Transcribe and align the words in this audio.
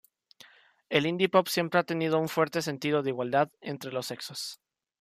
El 0.99 1.05
indie 1.09 1.29
pop 1.35 1.47
siempre 1.55 1.79
ha 1.79 1.83
tenido 1.83 2.17
un 2.17 2.27
fuerte 2.27 2.63
sentido 2.63 3.03
de 3.03 3.11
igualdad 3.11 3.51
entre 3.61 3.91
los 3.91 4.07
sexos. 4.07 4.59